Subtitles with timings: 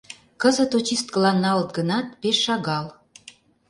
[0.41, 2.85] Кызыт очисткылан налыт гынат, пеш шагал.